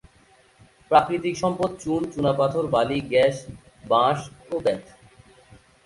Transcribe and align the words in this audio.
প্রাকৃতিক 0.91 1.35
সম্পদ 1.37 1.69
চুন, 1.79 2.01
চুনাপাথর, 2.13 2.65
বালি, 2.67 2.99
গ্যাস, 3.11 3.35
বাঁশ 3.87 4.19
ও 4.51 4.55
বেত। 4.65 4.83